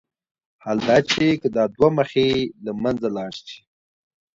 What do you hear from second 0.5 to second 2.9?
حال دا چې که دا دوه مخي له